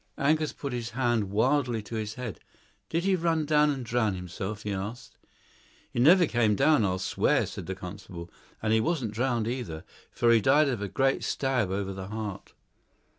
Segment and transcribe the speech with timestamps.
[0.17, 2.39] Angus put his hand wildly to his head.
[2.89, 5.15] "Did he run down and drown himself?" he asked.
[5.91, 8.27] "He never came down, I'll swear," said the constable,
[8.63, 12.55] "and he wasn't drowned either, for he died of a great stab over the heart."